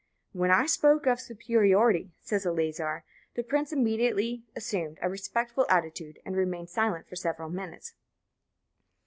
[0.33, 3.03] "When I spoke of superiority," says Eleazar,
[3.35, 7.93] "the prince immediately assumed a respectful attitude, and remained silent for several minutes."